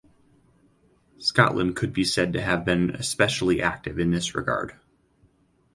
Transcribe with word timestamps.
Scotland 1.19 1.75
could 1.75 1.93
be 1.93 2.03
said 2.03 2.33
to 2.33 2.41
have 2.41 2.65
been 2.65 2.89
especially 2.95 3.61
active 3.61 3.99
in 3.99 4.09
this 4.09 4.33
regard. 4.33 4.73